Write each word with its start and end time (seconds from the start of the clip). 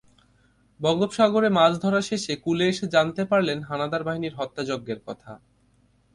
বঙ্গোপসাগরে 0.79 1.49
মাছ 1.49 1.73
ধরা 1.83 2.01
শেষে 2.01 2.33
কূলে 2.43 2.65
এসে 2.67 2.85
জানতে 2.95 3.21
পারলেন 3.31 3.59
হানাদার 3.69 4.01
বাহিনীর 4.07 4.37
হত্যাযজ্ঞের 4.39 4.99
কথা। 5.07 5.31